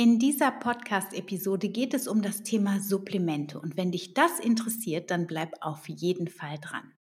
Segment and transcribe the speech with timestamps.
[0.00, 5.26] In dieser Podcast-Episode geht es um das Thema Supplemente und wenn dich das interessiert, dann
[5.26, 6.92] bleib auf jeden Fall dran.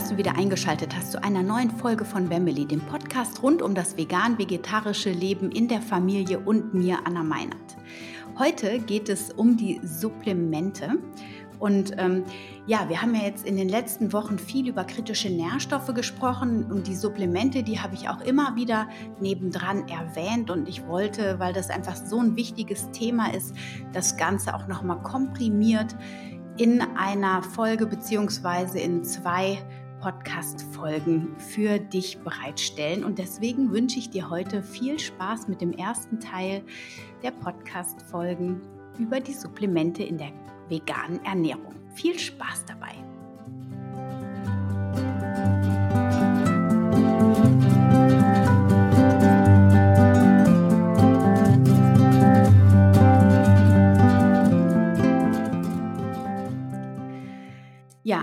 [0.00, 3.74] Dass du wieder eingeschaltet hast zu einer neuen Folge von Wemmeli, dem Podcast rund um
[3.74, 7.76] das vegan-vegetarische Leben in der Familie und mir, Anna Meinert.
[8.38, 10.92] Heute geht es um die Supplemente.
[11.58, 12.24] Und ähm,
[12.66, 16.86] ja, wir haben ja jetzt in den letzten Wochen viel über kritische Nährstoffe gesprochen und
[16.86, 18.88] die Supplemente, die habe ich auch immer wieder
[19.20, 23.54] nebendran erwähnt und ich wollte, weil das einfach so ein wichtiges Thema ist,
[23.92, 25.94] das Ganze auch nochmal komprimiert
[26.56, 29.58] in einer Folge beziehungsweise in zwei
[30.00, 33.04] Podcast-Folgen für dich bereitstellen.
[33.04, 36.62] Und deswegen wünsche ich dir heute viel Spaß mit dem ersten Teil
[37.22, 38.60] der Podcast-Folgen
[38.98, 40.32] über die Supplemente in der
[40.68, 41.74] veganen Ernährung.
[41.94, 42.94] Viel Spaß dabei!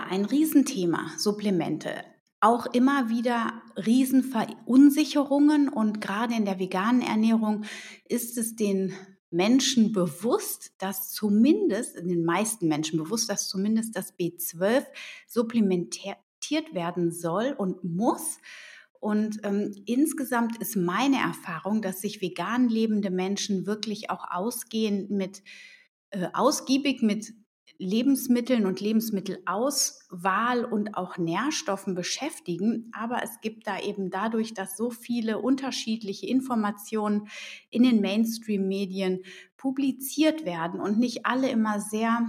[0.10, 2.04] Ein Riesenthema, Supplemente.
[2.40, 7.66] Auch immer wieder Riesenverunsicherungen und gerade in der veganen Ernährung
[8.08, 8.94] ist es den
[9.30, 14.86] Menschen bewusst, dass zumindest, in den meisten Menschen bewusst, dass zumindest das B12
[15.28, 16.18] supplementiert
[16.74, 18.38] werden soll und muss.
[19.00, 25.44] Und ähm, insgesamt ist meine Erfahrung, dass sich vegan lebende Menschen wirklich auch ausgehend mit,
[26.12, 27.34] äh, ausgiebig mit
[27.80, 32.92] Lebensmitteln und Lebensmittelauswahl und auch Nährstoffen beschäftigen.
[32.98, 37.28] Aber es gibt da eben dadurch, dass so viele unterschiedliche Informationen
[37.70, 39.24] in den Mainstream-Medien
[39.58, 42.26] publiziert werden und nicht alle immer sehr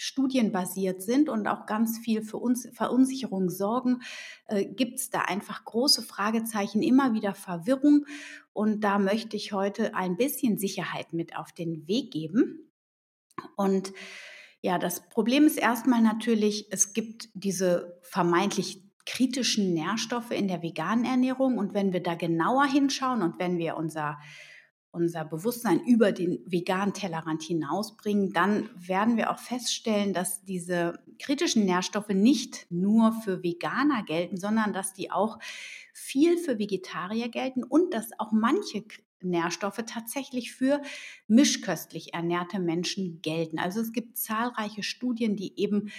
[0.00, 4.00] studienbasiert sind und auch ganz viel für uns Verunsicherung sorgen,
[4.46, 8.06] äh, gibt es da einfach große Fragezeichen, immer wieder Verwirrung.
[8.54, 12.70] Und da möchte ich heute ein bisschen Sicherheit mit auf den Weg geben.
[13.56, 13.92] Und
[14.62, 21.04] ja, das Problem ist erstmal natürlich, es gibt diese vermeintlich kritischen Nährstoffe in der veganen
[21.04, 21.58] Ernährung.
[21.58, 24.18] Und wenn wir da genauer hinschauen und wenn wir unser,
[24.90, 31.64] unser Bewusstsein über den veganen Tellerrand hinausbringen, dann werden wir auch feststellen, dass diese kritischen
[31.64, 35.38] Nährstoffe nicht nur für Veganer gelten, sondern dass die auch
[35.94, 38.84] viel für Vegetarier gelten und dass auch manche
[39.22, 40.80] Nährstoffe tatsächlich für
[41.28, 43.58] mischköstlich ernährte Menschen gelten.
[43.58, 45.90] Also es gibt zahlreiche Studien, die eben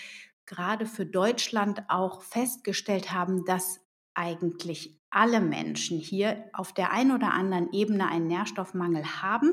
[0.46, 3.80] gerade für Deutschland auch festgestellt haben, dass
[4.14, 9.52] eigentlich alle Menschen hier auf der einen oder anderen Ebene einen Nährstoffmangel haben.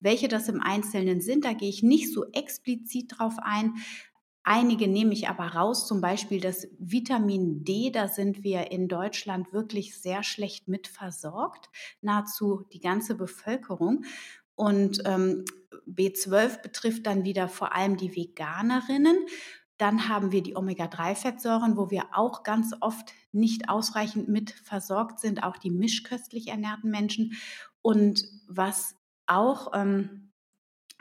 [0.00, 3.74] Welche das im Einzelnen sind, da gehe ich nicht so explizit drauf ein.
[4.44, 9.52] Einige nehme ich aber raus, zum Beispiel das Vitamin D, da sind wir in Deutschland
[9.52, 11.70] wirklich sehr schlecht mit versorgt,
[12.00, 14.04] nahezu die ganze Bevölkerung.
[14.56, 15.44] Und ähm,
[15.88, 19.16] B12 betrifft dann wieder vor allem die Veganerinnen.
[19.78, 25.42] Dann haben wir die Omega-3-Fettsäuren, wo wir auch ganz oft nicht ausreichend mit versorgt sind,
[25.42, 27.34] auch die mischköstlich ernährten Menschen.
[27.80, 28.94] Und was
[29.26, 30.21] auch ähm,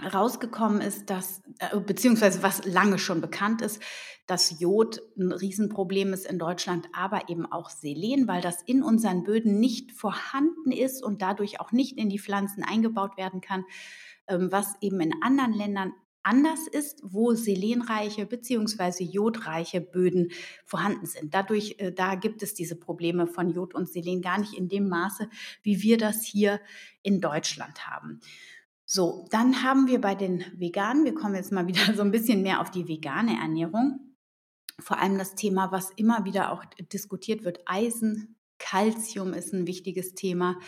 [0.02, 3.82] rausgekommen ist, dass, äh, beziehungsweise was lange schon bekannt ist,
[4.28, 9.24] dass Jod ein Riesenproblem ist in Deutschland, aber eben auch Selen, weil das in unseren
[9.24, 13.66] Böden nicht vorhanden ist und dadurch auch nicht in die Pflanzen eingebaut werden kann,
[14.28, 19.04] ähm, was eben in anderen Ländern anders ist, wo selenreiche bzw.
[19.04, 20.32] jodreiche Böden
[20.66, 21.34] vorhanden sind.
[21.34, 24.88] Dadurch, äh, da gibt es diese Probleme von Jod und Selen gar nicht in dem
[24.88, 25.30] Maße,
[25.64, 26.62] wie wir das hier
[27.02, 28.22] in Deutschland haben.
[28.94, 32.42] So, dann haben wir bei den Veganen, wir kommen jetzt mal wieder so ein bisschen
[32.42, 34.18] mehr auf die vegane Ernährung,
[34.82, 40.14] vor allem das Thema, was immer wieder auch diskutiert wird, Eisen, Calcium ist ein wichtiges
[40.14, 40.60] Thema.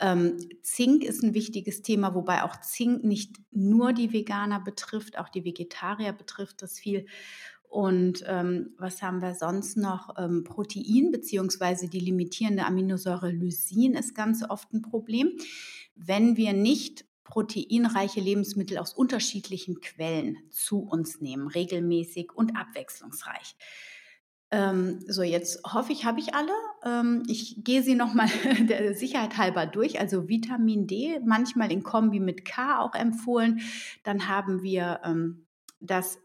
[0.00, 5.28] Ähm, Zink ist ein wichtiges Thema, wobei auch Zink nicht nur die Veganer betrifft, auch
[5.28, 7.06] die Vegetarier betrifft das viel.
[7.68, 10.16] Und ähm, was haben wir sonst noch?
[10.18, 15.36] Ähm, Protein beziehungsweise die limitierende Aminosäure Lysin ist ganz oft ein Problem.
[15.94, 23.56] Wenn wir nicht proteinreiche Lebensmittel aus unterschiedlichen Quellen zu uns nehmen, regelmäßig und abwechslungsreich.
[24.52, 26.52] Ähm, so, jetzt hoffe ich, habe ich alle.
[26.84, 28.28] Ähm, ich gehe sie nochmal
[28.68, 30.00] der Sicherheit halber durch.
[30.00, 33.60] Also Vitamin D, manchmal in Kombi mit K auch empfohlen.
[34.02, 35.46] Dann haben wir ähm,
[35.78, 36.18] das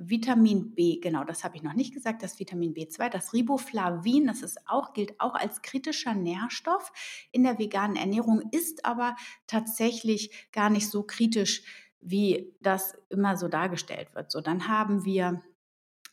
[0.00, 4.42] Vitamin B, genau, das habe ich noch nicht gesagt, das Vitamin B2, das Riboflavin, das
[4.42, 6.92] ist auch, gilt auch als kritischer Nährstoff
[7.32, 9.16] in der veganen Ernährung, ist aber
[9.48, 11.64] tatsächlich gar nicht so kritisch,
[12.00, 14.30] wie das immer so dargestellt wird.
[14.30, 15.42] So, dann haben wir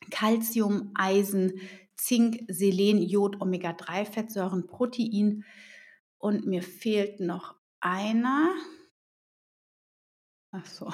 [0.10, 1.54] Calcium, Eisen,
[1.96, 5.46] Zink, Selen, Jod, Omega-3-Fettsäuren, Protein
[6.18, 8.50] und mir fehlt noch einer.
[10.52, 10.92] Ach so.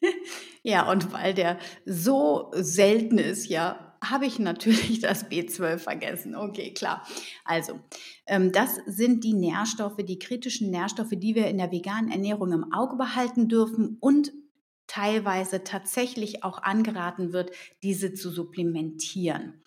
[0.62, 6.36] ja, und weil der so selten ist, ja, habe ich natürlich das B12 vergessen.
[6.36, 7.06] Okay, klar.
[7.44, 7.80] Also,
[8.26, 12.72] ähm, das sind die Nährstoffe, die kritischen Nährstoffe, die wir in der veganen Ernährung im
[12.72, 14.32] Auge behalten dürfen und
[14.86, 17.50] teilweise tatsächlich auch angeraten wird,
[17.82, 19.62] diese zu supplementieren.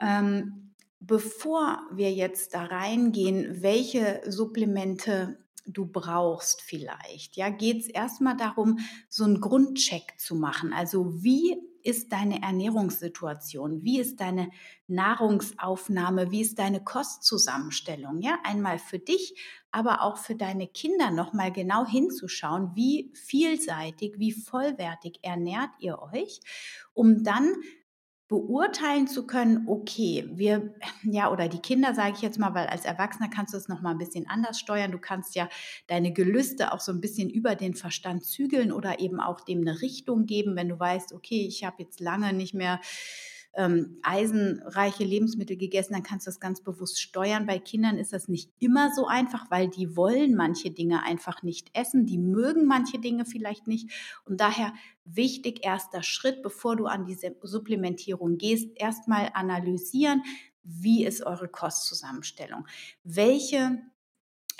[0.00, 8.36] Ähm, bevor wir jetzt da reingehen, welche Supplemente du brauchst vielleicht, ja, geht es erstmal
[8.36, 8.78] darum,
[9.08, 10.72] so einen Grundcheck zu machen.
[10.72, 13.82] Also wie ist deine Ernährungssituation?
[13.82, 14.50] Wie ist deine
[14.86, 16.30] Nahrungsaufnahme?
[16.30, 18.22] Wie ist deine Kostzusammenstellung?
[18.22, 19.38] Ja, einmal für dich,
[19.70, 26.40] aber auch für deine Kinder nochmal genau hinzuschauen, wie vielseitig, wie vollwertig ernährt ihr euch,
[26.94, 27.52] um dann
[28.28, 32.84] beurteilen zu können, okay, wir, ja, oder die Kinder sage ich jetzt mal, weil als
[32.84, 34.92] Erwachsener kannst du es nochmal ein bisschen anders steuern.
[34.92, 35.48] Du kannst ja
[35.88, 39.82] deine Gelüste auch so ein bisschen über den Verstand zügeln oder eben auch dem eine
[39.82, 42.80] Richtung geben, wenn du weißt, okay, ich habe jetzt lange nicht mehr
[43.56, 47.46] ähm, eisenreiche Lebensmittel gegessen, dann kannst du das ganz bewusst steuern.
[47.46, 51.70] Bei Kindern ist das nicht immer so einfach, weil die wollen manche Dinge einfach nicht
[51.72, 53.90] essen, die mögen manche Dinge vielleicht nicht.
[54.24, 54.72] Und daher
[55.04, 60.22] wichtig, erster Schritt, bevor du an diese Supplementierung gehst, erstmal analysieren,
[60.62, 62.66] wie ist eure Kostzusammenstellung?
[63.04, 63.78] Welche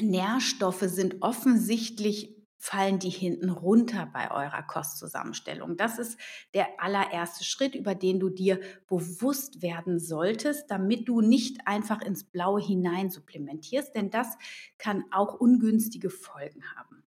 [0.00, 5.76] Nährstoffe sind offensichtlich fallen die hinten runter bei eurer Kostzusammenstellung.
[5.76, 6.18] Das ist
[6.54, 8.58] der allererste Schritt, über den du dir
[8.88, 14.38] bewusst werden solltest, damit du nicht einfach ins Blaue hinein supplementierst, denn das
[14.78, 17.04] kann auch ungünstige Folgen haben.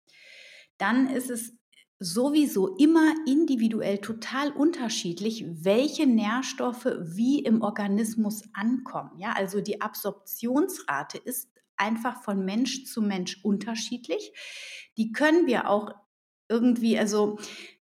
[0.77, 1.53] Dann ist es
[1.97, 9.17] sowieso immer individuell total unterschiedlich, welche Nährstoffe wie im Organismus ankommen.
[9.17, 14.31] Ja, also die Absorptionsrate ist einfach von Mensch zu Mensch unterschiedlich.
[14.97, 15.91] Die können wir auch
[16.49, 17.37] irgendwie, also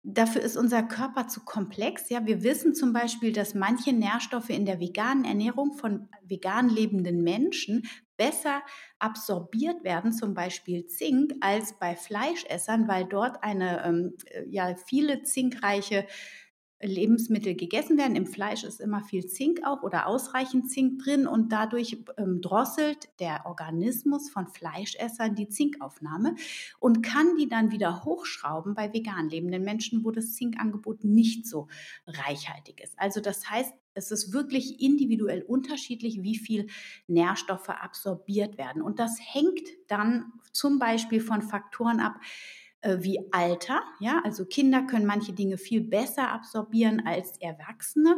[0.04, 2.10] dafür ist unser Körper zu komplex.
[2.10, 7.24] Ja, wir wissen zum Beispiel, dass manche Nährstoffe in der veganen Ernährung von vegan lebenden
[7.24, 7.84] Menschen
[8.18, 8.62] besser
[9.00, 15.24] absorbiert werden, zum Beispiel Zink, als bei Fleischessern, weil dort eine ähm, äh, ja viele
[15.24, 16.06] zinkreiche
[16.84, 18.16] Lebensmittel gegessen werden.
[18.16, 23.10] Im Fleisch ist immer viel Zink auch oder ausreichend Zink drin und dadurch ähm, drosselt
[23.20, 26.36] der Organismus von Fleischessern die Zinkaufnahme
[26.80, 31.68] und kann die dann wieder hochschrauben bei vegan lebenden Menschen, wo das Zinkangebot nicht so
[32.08, 32.94] reichhaltig ist.
[32.98, 36.68] Also das heißt, es ist wirklich individuell unterschiedlich, wie viel
[37.08, 38.82] Nährstoffe absorbiert werden.
[38.82, 42.16] Und das hängt dann zum Beispiel von Faktoren ab,
[43.00, 43.82] wie Alter.
[44.00, 48.16] Ja, also Kinder können manche Dinge viel besser absorbieren als Erwachsene.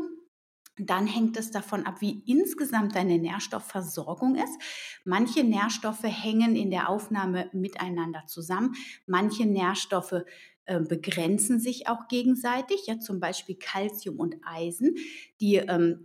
[0.77, 4.61] Dann hängt es davon ab, wie insgesamt deine Nährstoffversorgung ist.
[5.05, 8.75] Manche Nährstoffe hängen in der Aufnahme miteinander zusammen.
[9.05, 10.25] Manche Nährstoffe
[10.65, 14.95] äh, begrenzen sich auch gegenseitig, ja, zum Beispiel Calcium und Eisen.
[15.39, 16.03] Die ähm,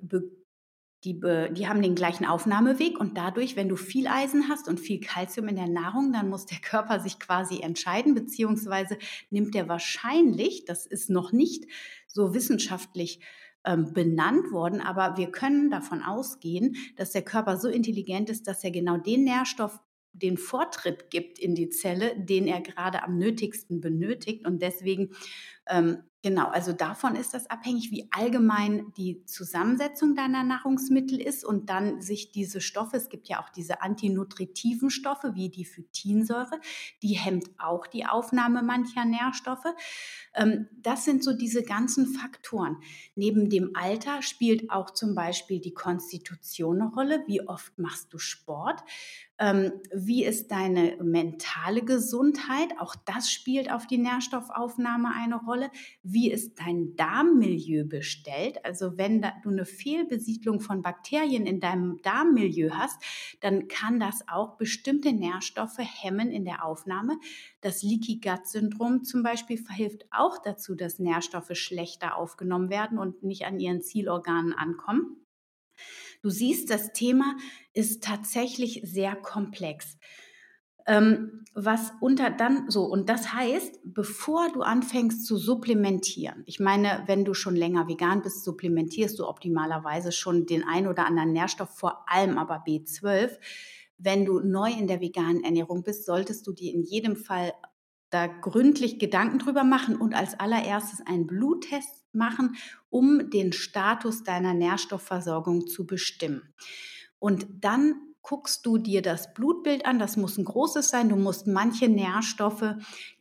[1.05, 5.00] die, die haben den gleichen Aufnahmeweg und dadurch, wenn du viel Eisen hast und viel
[5.00, 8.99] Kalzium in der Nahrung, dann muss der Körper sich quasi entscheiden, beziehungsweise
[9.31, 11.64] nimmt er wahrscheinlich, das ist noch nicht
[12.07, 13.21] so wissenschaftlich
[13.64, 18.62] ähm, benannt worden, aber wir können davon ausgehen, dass der Körper so intelligent ist, dass
[18.62, 19.80] er genau den Nährstoff
[20.12, 24.47] den Vortritt gibt in die Zelle, den er gerade am nötigsten benötigt.
[24.47, 25.11] Und deswegen
[25.69, 31.70] ähm, Genau, also davon ist das abhängig, wie allgemein die Zusammensetzung deiner Nahrungsmittel ist und
[31.70, 36.60] dann sich diese Stoffe, es gibt ja auch diese antinutritiven Stoffe wie die Phytinsäure,
[37.02, 39.64] die hemmt auch die Aufnahme mancher Nährstoffe.
[40.34, 42.76] Ähm, das sind so diese ganzen Faktoren.
[43.14, 47.24] Neben dem Alter spielt auch zum Beispiel die Konstitution eine Rolle.
[47.28, 48.82] Wie oft machst du Sport?
[49.42, 52.78] Ähm, wie ist deine mentale Gesundheit?
[52.78, 55.70] Auch das spielt auf die Nährstoffaufnahme eine Rolle.
[56.02, 58.62] Wie ist dein Darmmilieu bestellt?
[58.66, 63.02] Also wenn du eine Fehlbesiedlung von Bakterien in deinem Darmmilieu hast,
[63.40, 67.18] dann kann das auch bestimmte Nährstoffe hemmen in der Aufnahme.
[67.62, 73.23] Das Leaky Gut Syndrom zum Beispiel verhilft auch dazu, dass Nährstoffe schlechter aufgenommen werden und
[73.23, 75.16] nicht an ihren Zielorganen ankommen.
[76.22, 77.36] Du siehst, das Thema
[77.72, 79.96] ist tatsächlich sehr komplex.
[80.86, 87.04] Ähm, was unter dann so, und das heißt, bevor du anfängst zu supplementieren, ich meine,
[87.06, 91.70] wenn du schon länger vegan bist, supplementierst du optimalerweise schon den ein oder anderen Nährstoff,
[91.70, 93.38] vor allem aber B12.
[93.98, 97.52] Wenn du neu in der veganen Ernährung bist, solltest du dir in jedem Fall
[98.11, 102.57] da gründlich Gedanken drüber machen und als allererstes einen Bluttest machen,
[102.90, 106.43] um den Status deiner Nährstoffversorgung zu bestimmen.
[107.19, 111.47] Und dann guckst du dir das Blutbild an, das muss ein großes sein, du musst
[111.47, 112.75] manche Nährstoffe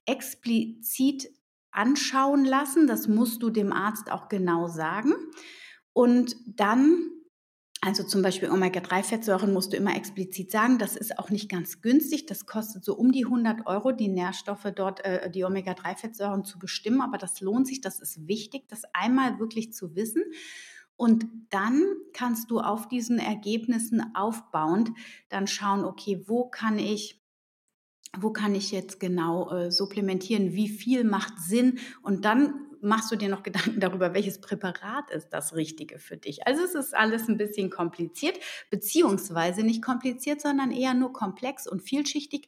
[0.05, 1.29] explizit
[1.71, 5.13] anschauen lassen, das musst du dem Arzt auch genau sagen.
[5.93, 7.11] Und dann
[7.81, 12.25] also zum Beispiel Omega-3-Fettsäuren musst du immer explizit sagen, das ist auch nicht ganz günstig.
[12.25, 16.99] Das kostet so um die 100 Euro, die Nährstoffe dort, äh, die Omega-3-Fettsäuren zu bestimmen.
[16.99, 20.23] Aber das lohnt sich, das ist wichtig, das einmal wirklich zu wissen.
[20.97, 21.81] Und dann
[22.11, 24.91] kannst du auf diesen Ergebnissen aufbauend
[25.29, 27.19] dann schauen, okay, wo kann ich
[28.17, 33.15] wo kann ich jetzt genau äh, supplementieren, wie viel macht Sinn und dann machst du
[33.15, 36.47] dir noch Gedanken darüber, welches Präparat ist das Richtige für dich.
[36.47, 38.37] Also es ist alles ein bisschen kompliziert,
[38.69, 42.47] beziehungsweise nicht kompliziert, sondern eher nur komplex und vielschichtig.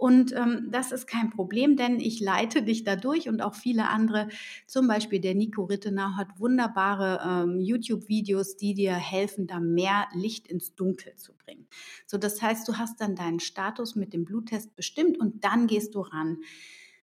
[0.00, 4.28] Und ähm, das ist kein Problem, denn ich leite dich dadurch und auch viele andere.
[4.66, 10.48] Zum Beispiel der Nico Rittenau hat wunderbare ähm, YouTube-Videos, die dir helfen, da mehr Licht
[10.48, 11.66] ins Dunkel zu bringen.
[12.06, 15.94] So, das heißt, du hast dann deinen Status mit dem Bluttest bestimmt und dann gehst
[15.94, 16.38] du ran.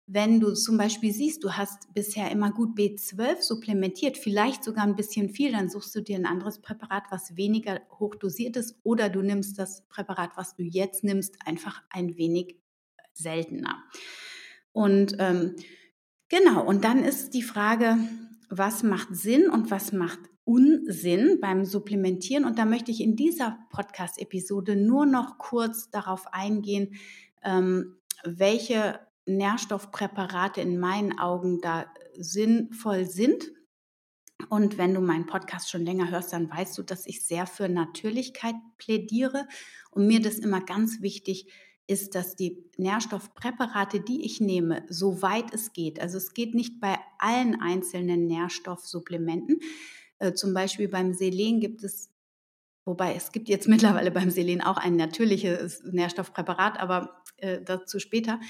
[0.08, 4.94] Wenn du zum Beispiel siehst, du hast bisher immer gut B12 supplementiert, vielleicht sogar ein
[4.94, 9.20] bisschen viel, dann suchst du dir ein anderes Präparat, was weniger hochdosiert ist, oder du
[9.22, 12.56] nimmst das Präparat, was du jetzt nimmst, einfach ein wenig
[13.14, 13.82] seltener.
[14.70, 15.56] Und ähm,
[16.28, 17.98] genau, und dann ist die Frage,
[18.48, 22.44] was macht Sinn und was macht Unsinn beim Supplementieren?
[22.44, 26.94] Und da möchte ich in dieser Podcast-Episode nur noch kurz darauf eingehen,
[27.42, 33.52] ähm, welche Nährstoffpräparate in meinen Augen da sinnvoll sind.
[34.49, 37.68] Und wenn du meinen Podcast schon länger hörst, dann weißt du, dass ich sehr für
[37.68, 39.47] Natürlichkeit plädiere.
[39.90, 41.50] Und mir das immer ganz wichtig
[41.87, 46.80] ist, dass die Nährstoffpräparate, die ich nehme, so weit es geht, also es geht nicht
[46.80, 49.61] bei allen einzelnen Nährstoffsupplementen,
[50.18, 52.11] äh, zum Beispiel beim Selen gibt es
[52.87, 58.40] Wobei es gibt jetzt mittlerweile beim Selen auch ein natürliches Nährstoffpräparat, aber äh, dazu später.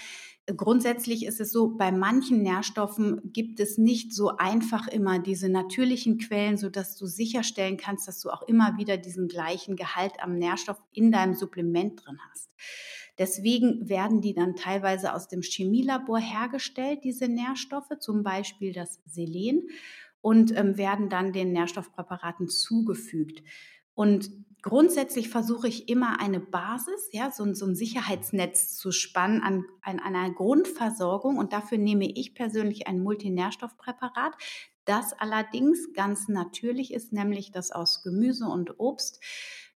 [0.56, 6.18] Grundsätzlich ist es so, bei manchen Nährstoffen gibt es nicht so einfach immer diese natürlichen
[6.18, 10.80] Quellen, sodass du sicherstellen kannst, dass du auch immer wieder diesen gleichen Gehalt am Nährstoff
[10.92, 12.48] in deinem Supplement drin hast.
[13.18, 19.68] Deswegen werden die dann teilweise aus dem Chemielabor hergestellt, diese Nährstoffe, zum Beispiel das Selen,
[20.20, 23.42] und ähm, werden dann den Nährstoffpräparaten zugefügt.
[23.96, 24.30] Und
[24.62, 29.98] grundsätzlich versuche ich immer eine Basis, ja, so, so ein Sicherheitsnetz zu spannen an, an
[29.98, 31.38] einer Grundversorgung.
[31.38, 34.34] Und dafür nehme ich persönlich ein Multinährstoffpräparat,
[34.84, 39.20] das allerdings ganz natürlich ist, nämlich das aus Gemüse und Obst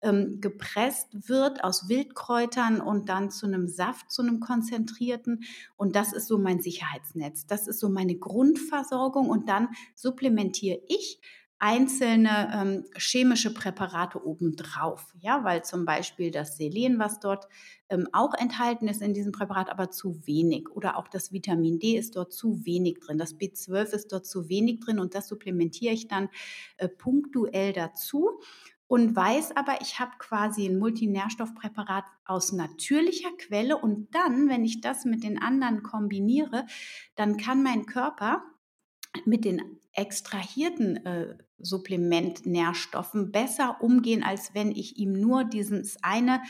[0.03, 5.45] ähm, gepresst wird aus Wildkräutern und dann zu einem Saft, zu einem konzentrierten.
[5.77, 7.47] Und das ist so mein Sicherheitsnetz.
[7.47, 9.31] Das ist so meine Grundversorgung.
[9.31, 11.21] Und dann supplementiere ich
[11.59, 15.13] einzelne ähm, chemische Präparate obendrauf.
[15.19, 17.49] Ja, weil zum Beispiel das Selen, was dort
[17.89, 20.71] ähm, auch enthalten ist in diesem Präparat, aber zu wenig.
[20.71, 23.19] Oder auch das Vitamin D ist dort zu wenig drin.
[23.19, 26.29] Das B12 ist dort zu wenig drin und das supplementiere ich dann
[26.77, 28.41] äh, punktuell dazu
[28.89, 34.81] und weiß aber, ich habe quasi ein Multinährstoffpräparat aus natürlicher Quelle und dann, wenn ich
[34.81, 36.65] das mit den anderen kombiniere,
[37.15, 38.43] dann kann mein Körper
[39.25, 39.63] mit den
[39.93, 46.41] extrahierten äh, Supplementnährstoffen besser umgehen, als wenn ich ihm nur dieses eine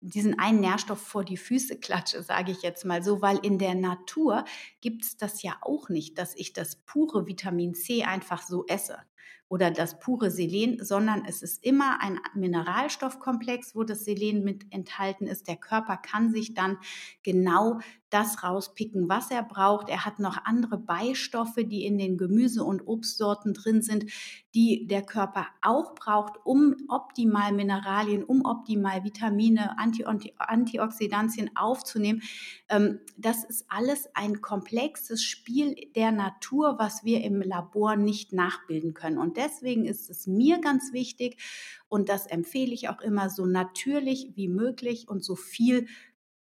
[0.00, 3.74] diesen einen Nährstoff vor die Füße klatsche, sage ich jetzt mal so, weil in der
[3.74, 4.44] Natur
[4.80, 8.98] gibt es das ja auch nicht, dass ich das pure Vitamin C einfach so esse
[9.48, 15.26] oder das pure Selen, sondern es ist immer ein Mineralstoffkomplex, wo das Selen mit enthalten
[15.26, 15.46] ist.
[15.46, 16.78] Der Körper kann sich dann
[17.22, 17.78] genau
[18.16, 19.90] das rauspicken, was er braucht.
[19.90, 24.06] Er hat noch andere Beistoffe, die in den Gemüse- und Obstsorten drin sind,
[24.54, 30.06] die der Körper auch braucht, um optimal Mineralien, um optimal Vitamine, Anti
[30.38, 32.22] Antioxidantien aufzunehmen.
[32.70, 38.94] Ähm, das ist alles ein komplexes Spiel der Natur, was wir im Labor nicht nachbilden
[38.94, 39.18] können.
[39.18, 41.36] Und deswegen ist es mir ganz wichtig,
[41.88, 45.86] und das empfehle ich auch immer, so natürlich wie möglich und so viel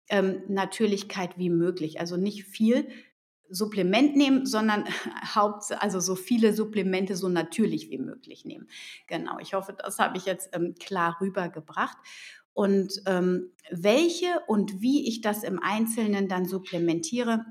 [0.08, 2.00] ähm, Natürlichkeit wie möglich.
[2.00, 2.88] Also nicht viel
[3.48, 4.84] Supplement nehmen, sondern
[5.34, 8.68] Haupt, also so viele Supplemente so natürlich wie möglich nehmen.
[9.06, 11.96] Genau, ich hoffe, das habe ich jetzt ähm, klar rübergebracht.
[12.54, 17.46] Und ähm, welche und wie ich das im Einzelnen dann supplementiere,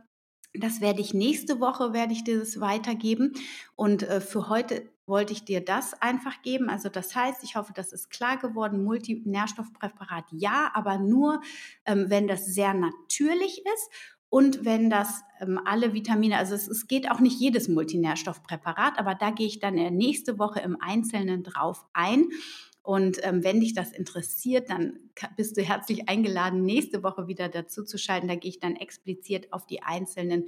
[0.53, 3.33] das werde ich nächste Woche, werde ich dir das weitergeben.
[3.75, 6.69] Und äh, für heute wollte ich dir das einfach geben.
[6.69, 8.83] Also das heißt, ich hoffe, das ist klar geworden.
[8.83, 11.41] Multinährstoffpräparat ja, aber nur,
[11.85, 13.89] ähm, wenn das sehr natürlich ist
[14.29, 19.13] und wenn das ähm, alle Vitamine, also es, es, geht auch nicht jedes Multinährstoffpräparat, aber
[19.13, 22.29] da gehe ich dann nächste Woche im Einzelnen drauf ein.
[22.83, 24.97] Und ähm, wenn dich das interessiert, dann
[25.37, 28.27] bist du herzlich eingeladen, nächste Woche wieder dazu zu schalten.
[28.27, 30.45] Da gehe ich dann explizit auf die einzelnen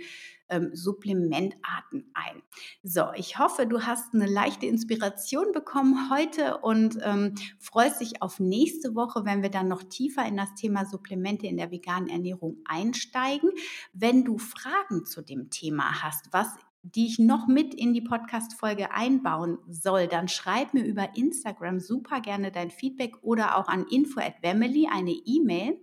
[0.50, 2.42] ähm, Supplementarten ein.
[2.82, 8.40] So, ich hoffe, du hast eine leichte Inspiration bekommen heute und ähm, freust dich auf
[8.40, 12.58] nächste Woche, wenn wir dann noch tiefer in das Thema Supplemente in der veganen Ernährung
[12.66, 13.52] einsteigen.
[13.94, 16.48] Wenn du Fragen zu dem Thema hast, was
[16.84, 22.20] die ich noch mit in die Podcast-Folge einbauen soll, dann schreib mir über Instagram super
[22.20, 25.80] gerne dein Feedback oder auch an info at Family eine E-Mail.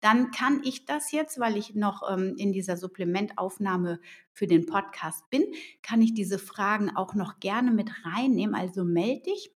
[0.00, 4.00] Dann kann ich das jetzt, weil ich noch ähm, in dieser Supplementaufnahme
[4.32, 5.42] für den Podcast bin,
[5.82, 8.54] kann ich diese Fragen auch noch gerne mit reinnehmen.
[8.54, 9.50] Also melde dich.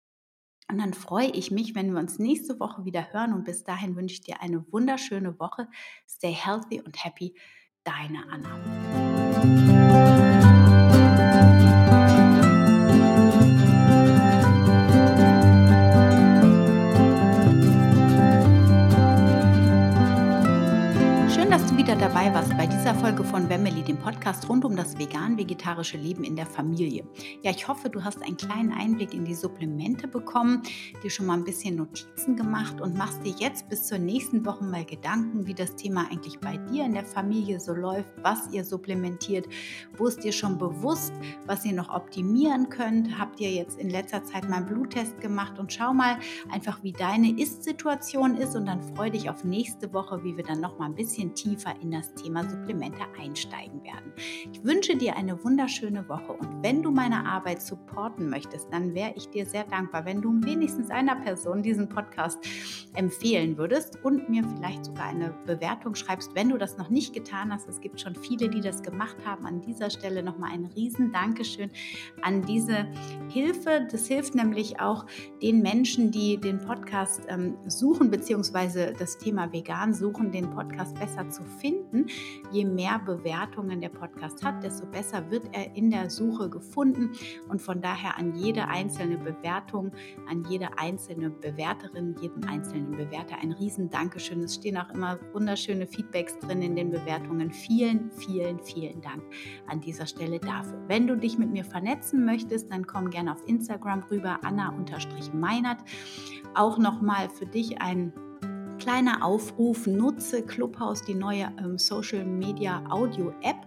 [0.72, 3.34] Und dann freue ich mich, wenn wir uns nächste Woche wieder hören.
[3.34, 5.68] Und bis dahin wünsche ich dir eine wunderschöne Woche.
[6.08, 7.36] Stay healthy und happy.
[7.84, 10.29] Deine Anna.
[21.90, 26.24] Wieder dabei warst bei dieser Folge von Wemmeli, dem Podcast rund um das vegan-vegetarische Leben
[26.24, 27.04] in der Familie.
[27.42, 30.62] Ja, ich hoffe, du hast einen kleinen Einblick in die Supplemente bekommen,
[31.02, 34.64] dir schon mal ein bisschen Notizen gemacht und machst dir jetzt bis zur nächsten Woche
[34.64, 38.64] mal Gedanken, wie das Thema eigentlich bei dir in der Familie so läuft, was ihr
[38.64, 39.48] supplementiert,
[39.98, 41.14] wo ist dir schon bewusst,
[41.48, 43.18] was ihr noch optimieren könnt.
[43.18, 46.18] Habt ihr jetzt in letzter Zeit mal einen Bluttest gemacht und schau mal
[46.52, 50.60] einfach, wie deine Ist-Situation ist und dann freue dich auf nächste Woche, wie wir dann
[50.60, 54.12] noch mal ein bisschen tiefer in das Thema Supplemente einsteigen werden.
[54.52, 59.14] Ich wünsche dir eine wunderschöne Woche und wenn du meine Arbeit supporten möchtest, dann wäre
[59.16, 62.40] ich dir sehr dankbar, wenn du wenigstens einer Person diesen Podcast
[62.96, 67.54] empfehlen würdest und mir vielleicht sogar eine Bewertung schreibst, wenn du das noch nicht getan
[67.54, 67.70] hast.
[67.70, 69.46] Es gibt schon viele, die das gemacht haben.
[69.46, 71.70] An dieser Stelle nochmal ein riesen Dankeschön
[72.22, 72.88] an diese
[73.30, 73.88] Hilfe.
[73.92, 75.06] Das hilft nämlich auch
[75.42, 81.30] den Menschen, die den Podcast ähm, suchen, beziehungsweise das Thema vegan suchen, den Podcast besser
[81.30, 82.08] zu finden.
[82.52, 87.12] Je mehr Bewertungen der Podcast hat, desto besser wird er in der Suche gefunden.
[87.48, 89.92] Und von daher an jede einzelne Bewertung,
[90.28, 94.42] an jede einzelne Bewerterin, jeden einzelnen Bewerter ein riesen Dankeschön.
[94.42, 97.52] Es stehen auch immer wunderschöne Feedbacks drin in den Bewertungen.
[97.52, 99.24] Vielen, vielen, vielen Dank
[99.68, 100.82] an dieser Stelle dafür.
[100.88, 105.80] Wenn du dich mit mir vernetzen möchtest, dann komm gerne auf Instagram rüber, Anna-Meinert.
[106.56, 108.14] Auch nochmal für dich ein
[108.80, 113.58] kleiner Aufruf, nutze Clubhouse, die neue ähm, Social Media Audio App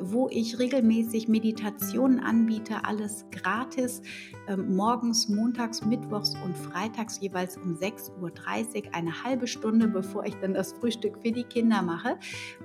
[0.00, 4.02] wo ich regelmäßig Meditationen anbiete, alles gratis,
[4.48, 10.34] ähm, morgens, montags, mittwochs und freitags jeweils um 6.30 Uhr, eine halbe Stunde, bevor ich
[10.36, 12.18] dann das Frühstück für die Kinder mache.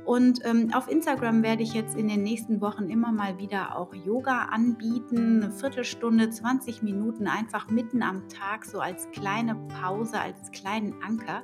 [0.06, 3.94] Und ähm, auf Instagram werde ich jetzt in den nächsten Wochen immer mal wieder auch
[3.94, 10.52] Yoga anbieten, eine Viertelstunde, 20 Minuten, einfach mitten am Tag, so als kleine Pause, als
[10.52, 11.44] kleinen Anker.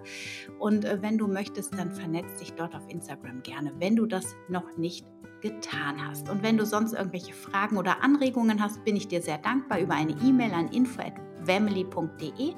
[0.57, 4.35] Und äh, wenn du möchtest, dann vernetz dich dort auf Instagram gerne, wenn du das
[4.47, 5.05] noch nicht
[5.41, 6.29] getan hast.
[6.29, 9.93] Und wenn du sonst irgendwelche Fragen oder Anregungen hast, bin ich dir sehr dankbar über
[9.93, 12.53] eine E-Mail an info@family.de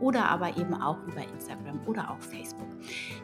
[0.00, 2.68] oder aber eben auch über Instagram oder auch Facebook.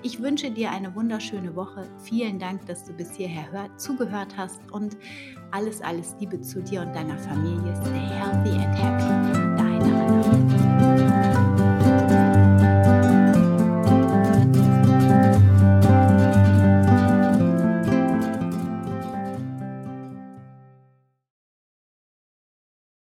[0.03, 1.89] Ich wünsche dir eine wunderschöne Woche.
[2.03, 4.97] Vielen Dank, dass du bis hierher hört, zugehört hast und
[5.51, 7.75] alles, alles Liebe zu dir und deiner Familie.
[7.83, 9.57] Stay healthy and happy.
[9.57, 10.66] Deine Anna.